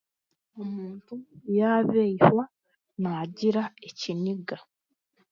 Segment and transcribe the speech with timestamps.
[0.61, 1.13] Omuntu
[1.57, 2.43] yaabaihwa,
[3.01, 4.57] naagira ekiniga.